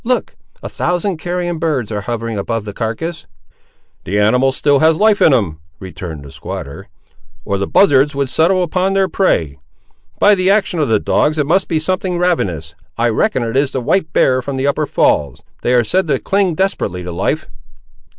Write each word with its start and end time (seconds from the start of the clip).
Look! 0.03 0.35
a 0.63 0.67
thousand 0.67 1.17
carrion 1.17 1.59
birds, 1.59 1.91
ar' 1.91 2.01
hovering 2.01 2.35
above 2.35 2.65
the 2.65 2.73
carcass." 2.73 3.27
"The 4.03 4.17
animal 4.19 4.47
has 4.47 4.55
still 4.57 4.79
life 4.79 5.21
in 5.21 5.31
him," 5.31 5.59
returned 5.79 6.25
the 6.25 6.31
squatter, 6.31 6.89
"or 7.45 7.59
the 7.59 7.67
buzzards 7.67 8.15
would 8.15 8.27
settle 8.27 8.63
upon 8.63 8.93
their 8.93 9.07
prey! 9.07 9.59
By 10.17 10.33
the 10.33 10.49
action 10.49 10.79
of 10.79 10.89
the 10.89 10.99
dogs 10.99 11.37
it 11.37 11.45
must 11.45 11.67
be 11.67 11.77
something 11.77 12.17
ravenous; 12.17 12.73
I 12.97 13.09
reckon 13.09 13.43
it 13.43 13.55
is 13.55 13.69
the 13.73 13.79
white 13.81 14.11
bear 14.11 14.41
from 14.41 14.57
the 14.57 14.65
upper 14.65 14.87
falls. 14.87 15.43
They 15.61 15.75
are 15.75 15.83
said 15.83 16.07
to 16.07 16.17
cling 16.17 16.55
desperately 16.55 17.03
to 17.03 17.11
life!" 17.11 17.47